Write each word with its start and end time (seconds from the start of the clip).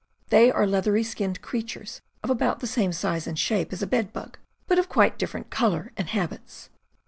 They 0.29 0.51
are 0.51 0.65
leathery 0.65 1.03
skinned 1.03 1.43
creatures 1.43 2.01
of 2.23 2.31
about 2.31 2.59
the 2.59 2.65
same 2.65 2.91
size 2.91 3.27
and 3.27 3.37
shape 3.37 3.71
as 3.71 3.83
a 3.83 3.85
bedbug, 3.85 4.39
but 4.65 4.79
of 4.79 4.89
quite 4.89 5.19
different 5.19 5.51
color 5.51 5.91
and 5.95 6.09
habits. 6.09 6.71